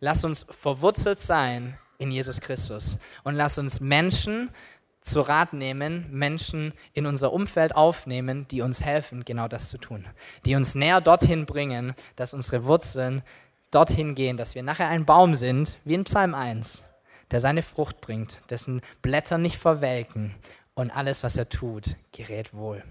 [0.00, 4.50] Lasst uns verwurzelt sein in Jesus Christus und lasst uns Menschen
[5.06, 10.04] zu Rat nehmen, Menschen in unser Umfeld aufnehmen, die uns helfen, genau das zu tun.
[10.44, 13.22] Die uns näher dorthin bringen, dass unsere Wurzeln
[13.70, 16.86] dorthin gehen, dass wir nachher ein Baum sind, wie in Psalm 1,
[17.30, 20.34] der seine Frucht bringt, dessen Blätter nicht verwelken
[20.74, 22.82] und alles, was er tut, gerät wohl.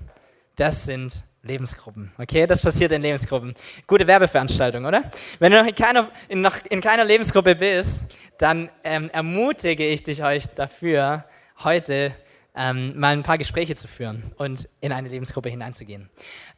[0.55, 2.11] Das sind Lebensgruppen.
[2.17, 3.53] Okay, das passiert in Lebensgruppen.
[3.87, 5.03] Gute Werbeveranstaltung, oder?
[5.39, 10.01] Wenn du noch in keiner, in noch in keiner Lebensgruppe bist, dann ähm, ermutige ich
[10.01, 11.25] dich euch dafür,
[11.63, 12.13] heute
[12.55, 16.09] ähm, mal ein paar Gespräche zu führen und in eine Lebensgruppe hineinzugehen.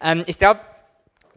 [0.01, 0.61] Ähm, ich glaube,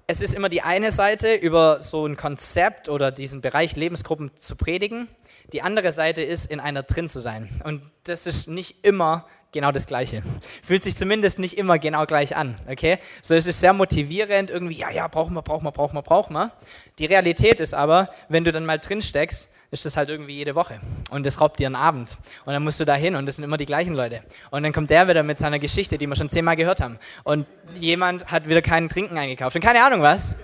[0.07, 4.57] es ist immer die eine Seite, über so ein Konzept oder diesen Bereich Lebensgruppen zu
[4.57, 5.09] predigen.
[5.53, 7.49] Die andere Seite ist, in einer drin zu sein.
[7.62, 10.22] Und das ist nicht immer genau das Gleiche.
[10.62, 12.98] Fühlt sich zumindest nicht immer genau gleich an, okay?
[13.22, 16.34] So es ist sehr motivierend, irgendwie, ja, ja, brauchen wir, brauchen wir, brauchen wir, brauchen
[16.34, 16.52] wir.
[16.98, 20.54] Die Realität ist aber, wenn du dann mal drin steckst, ist das halt irgendwie jede
[20.54, 20.80] Woche.
[21.10, 22.16] Und das raubt dir einen Abend.
[22.44, 24.22] Und dann musst du da hin und das sind immer die gleichen Leute.
[24.50, 26.98] Und dann kommt der wieder mit seiner Geschichte, die wir schon zehnmal gehört haben.
[27.22, 27.46] Und
[27.78, 30.34] jemand hat wieder keinen Trinken eingekauft und keine Ahnung was.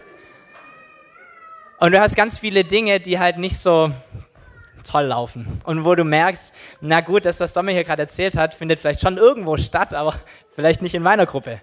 [1.79, 3.91] Und du hast ganz viele Dinge, die halt nicht so
[4.85, 5.61] toll laufen.
[5.65, 9.01] Und wo du merkst, na gut, das, was Domme hier gerade erzählt hat, findet vielleicht
[9.01, 10.15] schon irgendwo statt, aber
[10.53, 11.61] vielleicht nicht in meiner Gruppe.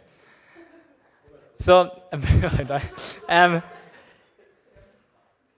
[1.58, 1.90] So,
[3.30, 3.62] ähm,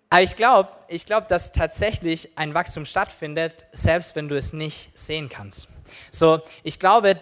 [0.10, 4.98] aber ich glaube, ich glaub, dass tatsächlich ein Wachstum stattfindet, selbst wenn du es nicht
[4.98, 5.68] sehen kannst.
[6.12, 7.20] So, ich glaube,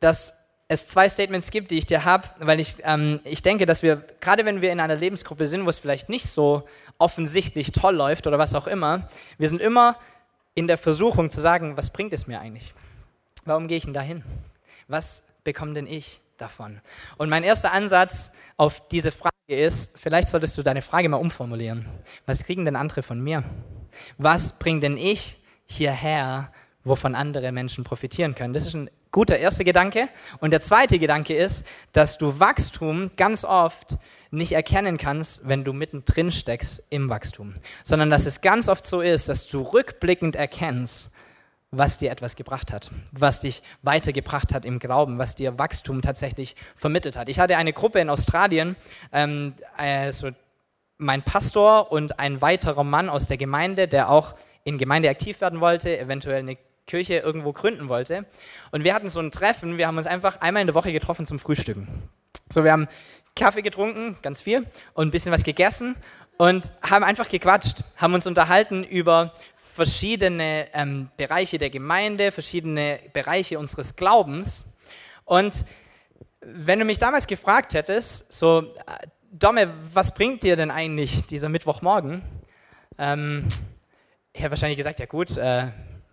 [0.00, 0.34] dass
[0.72, 4.04] es zwei Statements gibt, die ich dir habe, weil ich, ähm, ich denke, dass wir,
[4.20, 6.64] gerade wenn wir in einer Lebensgruppe sind, wo es vielleicht nicht so
[6.98, 9.06] offensichtlich toll läuft oder was auch immer,
[9.38, 9.96] wir sind immer
[10.54, 12.74] in der Versuchung zu sagen, was bringt es mir eigentlich?
[13.44, 14.22] Warum gehe ich denn dahin?
[14.88, 16.80] Was bekomme denn ich davon?
[17.18, 21.86] Und mein erster Ansatz auf diese Frage ist, vielleicht solltest du deine Frage mal umformulieren.
[22.26, 23.42] Was kriegen denn andere von mir?
[24.16, 26.52] Was bringt denn ich hierher,
[26.84, 28.54] wovon andere Menschen profitieren können?
[28.54, 30.08] Das ist ein guter erster Gedanke.
[30.40, 33.98] Und der zweite Gedanke ist, dass du Wachstum ganz oft
[34.30, 39.02] nicht erkennen kannst, wenn du mittendrin steckst im Wachstum, sondern dass es ganz oft so
[39.02, 41.12] ist, dass du rückblickend erkennst,
[41.70, 46.56] was dir etwas gebracht hat, was dich weitergebracht hat im Glauben, was dir Wachstum tatsächlich
[46.76, 47.28] vermittelt hat.
[47.28, 48.76] Ich hatte eine Gruppe in Australien,
[49.12, 50.30] ähm, also
[50.98, 55.60] mein Pastor und ein weiterer Mann aus der Gemeinde, der auch in Gemeinde aktiv werden
[55.60, 56.56] wollte, eventuell eine
[56.92, 58.26] Kirche irgendwo gründen wollte.
[58.70, 61.24] Und wir hatten so ein Treffen, wir haben uns einfach einmal in der Woche getroffen
[61.24, 61.88] zum Frühstücken.
[62.50, 62.86] So, wir haben
[63.34, 65.96] Kaffee getrunken, ganz viel, und ein bisschen was gegessen
[66.36, 73.58] und haben einfach gequatscht, haben uns unterhalten über verschiedene ähm, Bereiche der Gemeinde, verschiedene Bereiche
[73.58, 74.66] unseres Glaubens.
[75.24, 75.64] Und
[76.42, 81.48] wenn du mich damals gefragt hättest, so, äh, Domme, was bringt dir denn eigentlich dieser
[81.48, 82.20] Mittwochmorgen?
[82.98, 83.48] Ähm,
[84.34, 85.68] ich hätte wahrscheinlich gesagt, ja gut, äh,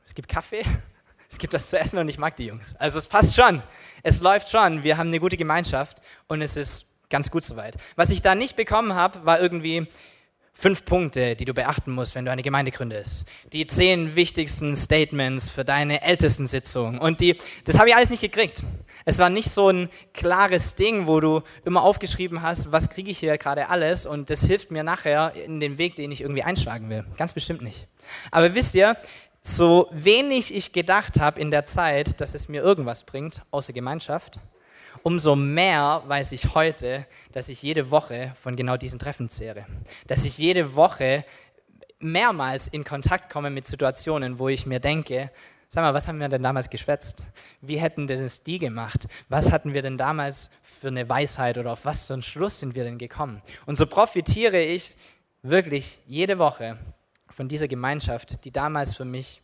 [0.09, 0.63] es gibt Kaffee,
[1.29, 2.75] es gibt was zu essen und ich mag die Jungs.
[2.77, 3.61] Also es passt schon,
[4.01, 7.75] es läuft schon, wir haben eine gute Gemeinschaft und es ist ganz gut soweit.
[7.95, 9.87] Was ich da nicht bekommen habe, war irgendwie
[10.61, 13.25] Fünf Punkte, die du beachten musst, wenn du eine Gemeinde gründest.
[13.53, 16.97] Die zehn wichtigsten Statements für deine ältesten Sitzung.
[16.97, 18.65] Und die, das habe ich alles nicht gekriegt.
[19.05, 23.19] Es war nicht so ein klares Ding, wo du immer aufgeschrieben hast, was kriege ich
[23.19, 26.89] hier gerade alles und das hilft mir nachher in den Weg, den ich irgendwie einschlagen
[26.89, 27.05] will.
[27.15, 27.87] Ganz bestimmt nicht.
[28.29, 28.97] Aber wisst ihr,
[29.41, 34.39] so wenig ich gedacht habe in der Zeit, dass es mir irgendwas bringt, außer Gemeinschaft,
[35.03, 39.65] umso mehr weiß ich heute, dass ich jede Woche von genau diesen Treffen zehre.
[40.07, 41.25] Dass ich jede Woche
[41.99, 45.31] mehrmals in Kontakt komme mit Situationen, wo ich mir denke,
[45.67, 47.23] sag mal, was haben wir denn damals geschwätzt?
[47.61, 49.07] Wie hätten denn das die gemacht?
[49.29, 52.75] Was hatten wir denn damals für eine Weisheit oder auf was für einen Schluss sind
[52.75, 53.41] wir denn gekommen?
[53.65, 54.95] Und so profitiere ich
[55.43, 56.77] wirklich jede Woche
[57.39, 59.41] von dieser Gemeinschaft, die damals für mich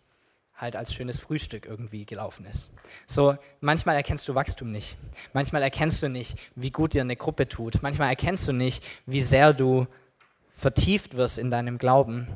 [0.54, 2.72] halt als schönes Frühstück irgendwie gelaufen ist.
[3.08, 4.98] So, manchmal erkennst du Wachstum nicht.
[5.32, 7.82] Manchmal erkennst du nicht, wie gut dir eine Gruppe tut.
[7.84, 9.88] Manchmal erkennst du nicht, wie sehr du
[10.52, 12.28] vertieft wirst in deinem Glauben,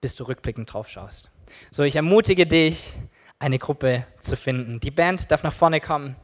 [0.00, 1.30] bis du rückblickend drauf schaust.
[1.70, 2.94] So, ich ermutige dich,
[3.38, 4.80] eine Gruppe zu finden.
[4.80, 6.16] Die Band darf nach vorne kommen.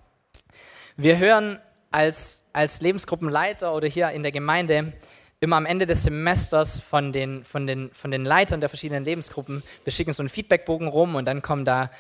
[0.96, 1.58] Wir hören
[1.90, 4.94] als, als Lebensgruppenleiter oder hier in der Gemeinde
[5.46, 9.62] immer am Ende des Semesters von den, von den, von den Leitern der verschiedenen Lebensgruppen,
[9.84, 11.90] wir schicken so einen Feedbackbogen rum und dann kommen da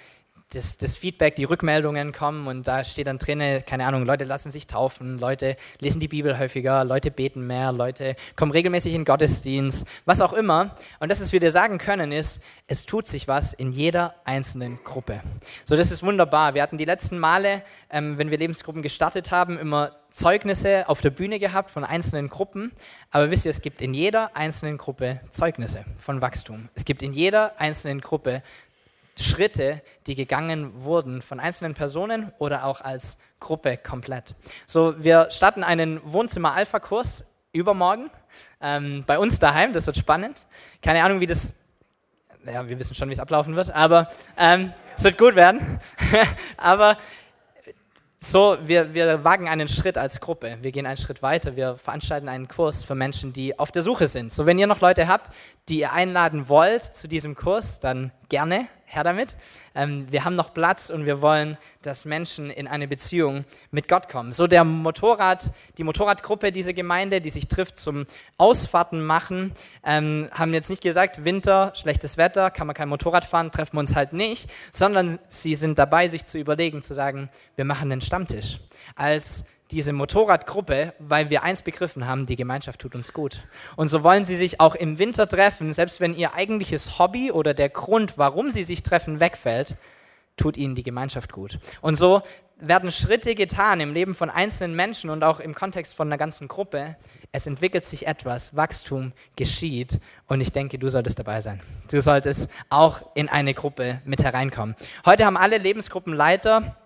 [0.52, 4.52] das, das, Feedback, die Rückmeldungen kommen und da steht dann drin, keine Ahnung, Leute lassen
[4.52, 9.88] sich taufen, Leute lesen die Bibel häufiger, Leute beten mehr, Leute kommen regelmäßig in Gottesdienst,
[10.04, 10.76] was auch immer.
[11.00, 14.78] Und das, was wir dir sagen können, ist, es tut sich was in jeder einzelnen
[14.84, 15.20] Gruppe.
[15.64, 16.54] So, das ist wunderbar.
[16.54, 21.10] Wir hatten die letzten Male, ähm, wenn wir Lebensgruppen gestartet haben, immer Zeugnisse auf der
[21.10, 22.72] Bühne gehabt von einzelnen Gruppen.
[23.10, 26.68] Aber wisst ihr, es gibt in jeder einzelnen Gruppe Zeugnisse von Wachstum.
[26.74, 28.42] Es gibt in jeder einzelnen Gruppe
[29.18, 34.34] Schritte, die gegangen wurden von einzelnen Personen oder auch als Gruppe komplett.
[34.66, 38.10] So, wir starten einen Wohnzimmer-Alpha-Kurs übermorgen
[38.60, 39.72] ähm, bei uns daheim.
[39.72, 40.46] Das wird spannend.
[40.82, 41.56] Keine Ahnung, wie das.
[42.44, 45.80] Ja, wir wissen schon, wie es ablaufen wird, aber ähm, es wird gut werden.
[46.56, 46.96] aber
[48.18, 50.58] so, wir, wir wagen einen Schritt als Gruppe.
[50.60, 51.56] Wir gehen einen Schritt weiter.
[51.56, 54.32] Wir veranstalten einen Kurs für Menschen, die auf der Suche sind.
[54.32, 55.30] So, wenn ihr noch Leute habt,
[55.68, 59.36] die ihr einladen wollt zu diesem Kurs, dann gerne her damit.
[59.74, 64.08] Ähm, wir haben noch Platz und wir wollen, dass Menschen in eine Beziehung mit Gott
[64.08, 64.32] kommen.
[64.32, 68.06] So der Motorrad, die Motorradgruppe dieser Gemeinde, die sich trifft zum
[68.38, 69.52] Ausfahrten machen,
[69.84, 73.80] ähm, haben jetzt nicht gesagt, Winter, schlechtes Wetter, kann man kein Motorrad fahren, treffen wir
[73.80, 78.00] uns halt nicht, sondern sie sind dabei, sich zu überlegen, zu sagen, wir machen einen
[78.00, 78.60] Stammtisch.
[78.94, 83.42] Als diese Motorradgruppe, weil wir eins begriffen haben, die Gemeinschaft tut uns gut.
[83.76, 87.52] Und so wollen sie sich auch im Winter treffen, selbst wenn ihr eigentliches Hobby oder
[87.52, 89.76] der Grund, warum sie sich treffen, wegfällt,
[90.36, 91.58] tut ihnen die Gemeinschaft gut.
[91.80, 92.22] Und so
[92.58, 96.48] werden Schritte getan im Leben von einzelnen Menschen und auch im Kontext von einer ganzen
[96.48, 96.96] Gruppe.
[97.32, 101.60] Es entwickelt sich etwas, Wachstum geschieht und ich denke, du solltest dabei sein.
[101.90, 104.74] Du solltest auch in eine Gruppe mit hereinkommen.
[105.04, 106.76] Heute haben alle Lebensgruppenleiter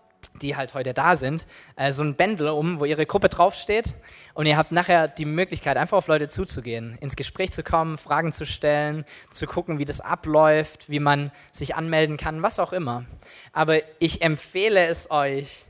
[0.42, 3.94] die halt heute da sind, äh, so ein Bändel um, wo ihre Gruppe draufsteht.
[4.34, 8.32] Und ihr habt nachher die Möglichkeit, einfach auf Leute zuzugehen, ins Gespräch zu kommen, Fragen
[8.32, 13.04] zu stellen, zu gucken, wie das abläuft, wie man sich anmelden kann, was auch immer.
[13.52, 15.66] Aber ich empfehle es euch,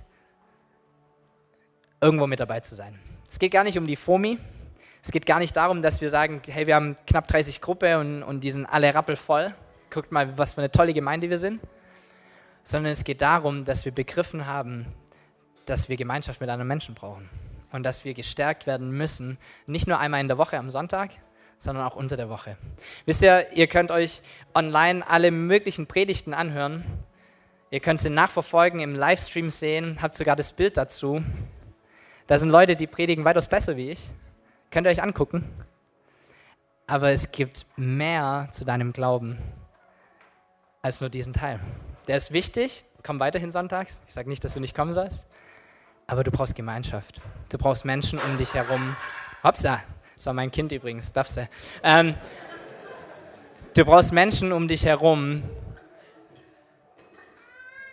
[2.00, 2.98] irgendwo mit dabei zu sein.
[3.28, 4.38] Es geht gar nicht um die FOMI.
[5.02, 8.22] Es geht gar nicht darum, dass wir sagen, hey, wir haben knapp 30 Gruppe und,
[8.22, 9.54] und die sind alle rappelvoll.
[9.90, 11.61] Guckt mal, was für eine tolle Gemeinde wir sind
[12.70, 14.87] sondern es geht darum, dass wir begriffen haben,
[15.66, 17.28] dass wir Gemeinschaft mit anderen Menschen brauchen
[17.72, 21.11] und dass wir gestärkt werden müssen, nicht nur einmal in der Woche am Sonntag,
[21.59, 22.56] sondern auch unter der Woche.
[23.06, 24.22] Wisst ihr, ihr könnt euch
[24.54, 26.85] online alle möglichen Predigten anhören.
[27.70, 31.22] Ihr könnt sie nachverfolgen, im Livestream sehen, habt sogar das Bild dazu.
[32.26, 34.11] Da sind Leute, die predigen weitaus besser wie ich.
[34.70, 35.44] Könnt ihr euch angucken.
[36.87, 39.38] Aber es gibt mehr zu deinem Glauben
[40.83, 41.61] als nur diesen Teil.
[42.11, 44.03] Der ist wichtig, komm weiterhin sonntags.
[44.09, 45.29] Ich sage nicht, dass du nicht kommen sollst.
[46.09, 47.20] Aber du brauchst Gemeinschaft.
[47.51, 48.96] Du brauchst Menschen um dich herum.
[49.44, 49.81] Hopsa,
[50.16, 51.49] das war mein Kind übrigens, darfst du.
[51.85, 52.16] Ähm,
[53.77, 55.44] du brauchst Menschen um dich herum,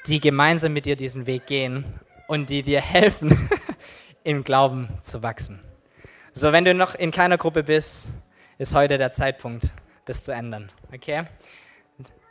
[0.08, 1.86] die gemeinsam mit dir diesen Weg gehen
[2.26, 3.48] und die dir helfen,
[4.24, 5.60] im Glauben zu wachsen.
[6.34, 8.08] So, wenn du noch in keiner Gruppe bist,
[8.58, 9.70] ist heute der Zeitpunkt,
[10.06, 10.72] das zu ändern.
[10.92, 11.26] Okay?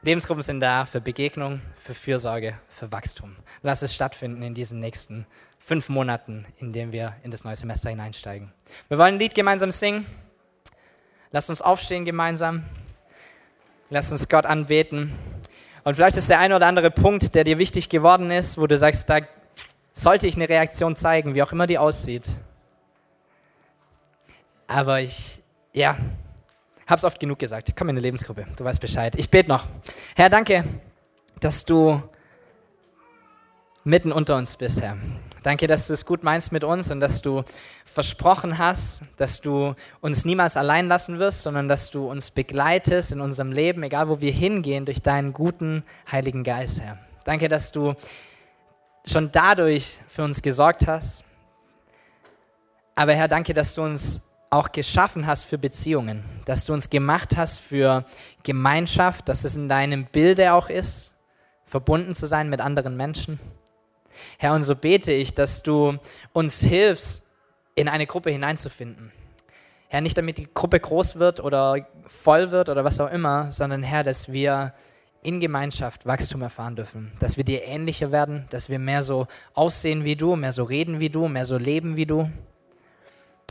[0.02, 3.34] Lebensgruppen sind da für Begegnung, für Fürsorge, für Wachstum.
[3.62, 5.26] Lass es stattfinden in diesen nächsten
[5.58, 8.52] fünf Monaten, in denen wir in das neue Semester hineinsteigen.
[8.88, 10.06] Wir wollen ein Lied gemeinsam singen.
[11.32, 12.62] Lass uns aufstehen gemeinsam.
[13.90, 15.12] Lass uns Gott anbeten.
[15.82, 18.76] Und vielleicht ist der eine oder andere Punkt, der dir wichtig geworden ist, wo du
[18.76, 19.20] sagst, da
[19.92, 22.28] sollte ich eine Reaktion zeigen, wie auch immer die aussieht.
[24.66, 25.42] Aber ich,
[25.72, 25.96] ja,
[26.86, 27.74] Hab's oft genug gesagt.
[27.76, 28.46] Komm in eine Lebensgruppe.
[28.56, 29.14] Du weißt Bescheid.
[29.16, 29.64] Ich bete noch.
[30.14, 30.64] Herr, danke,
[31.40, 32.00] dass du
[33.82, 34.96] mitten unter uns bist, Herr.
[35.42, 37.44] Danke, dass du es gut meinst mit uns und dass du
[37.84, 43.20] versprochen hast, dass du uns niemals allein lassen wirst, sondern dass du uns begleitest in
[43.20, 46.98] unserem Leben, egal wo wir hingehen, durch deinen guten Heiligen Geist, Herr.
[47.24, 47.94] Danke, dass du
[49.06, 51.24] schon dadurch für uns gesorgt hast.
[52.94, 57.36] Aber Herr, danke, dass du uns auch geschaffen hast für Beziehungen, dass du uns gemacht
[57.36, 58.04] hast für
[58.42, 61.14] Gemeinschaft, dass es in deinem Bilde auch ist,
[61.64, 63.38] verbunden zu sein mit anderen Menschen.
[64.38, 65.98] Herr, und so bete ich, dass du
[66.32, 67.24] uns hilfst,
[67.74, 69.12] in eine Gruppe hineinzufinden.
[69.88, 73.82] Herr, nicht damit die Gruppe groß wird oder voll wird oder was auch immer, sondern
[73.82, 74.72] Herr, dass wir
[75.22, 80.04] in Gemeinschaft Wachstum erfahren dürfen, dass wir dir ähnlicher werden, dass wir mehr so aussehen
[80.04, 82.30] wie du, mehr so reden wie du, mehr so leben wie du.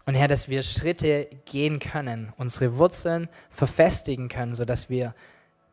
[0.06, 5.16] Und Herr, dass wir Schritte gehen können, unsere Wurzeln verfestigen können, sodass wir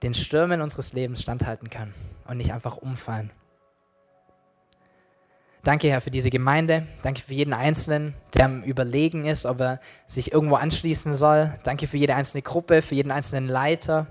[0.02, 1.94] den Stürmen unseres Lebens standhalten können
[2.26, 3.30] und nicht einfach umfallen.
[5.64, 6.86] Danke, Herr, für diese Gemeinde.
[7.04, 11.52] Danke für jeden Einzelnen, der am Überlegen ist, ob er sich irgendwo anschließen soll.
[11.62, 14.08] Danke für jede einzelne Gruppe, für jeden einzelnen Leiter.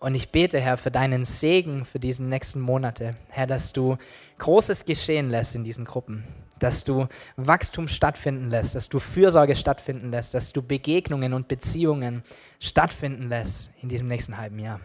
[0.00, 3.12] Und ich bete, Herr, für deinen Segen für diesen nächsten Monate.
[3.28, 3.96] Herr, dass du
[4.38, 6.24] Großes geschehen lässt in diesen Gruppen
[6.60, 12.22] dass du Wachstum stattfinden lässt, dass du Fürsorge stattfinden lässt, dass du Begegnungen und Beziehungen
[12.60, 14.80] stattfinden lässt in diesem nächsten halben Jahr.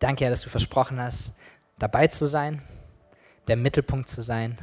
[0.00, 1.34] Danke, Herr, dass du versprochen hast,
[1.78, 2.60] dabei zu sein,
[3.48, 4.58] der Mittelpunkt zu sein.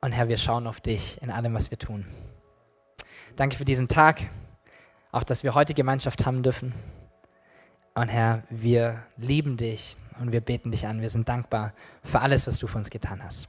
[0.00, 2.06] Und Herr, wir schauen auf dich in allem, was wir tun.
[3.36, 4.22] Danke für diesen Tag,
[5.12, 6.72] auch dass wir heute Gemeinschaft haben dürfen.
[7.94, 11.00] Und Herr, wir lieben dich und wir beten dich an.
[11.00, 11.72] Wir sind dankbar
[12.04, 13.48] für alles, was du für uns getan hast.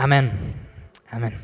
[0.00, 0.32] Amen.
[1.12, 1.34] Amen.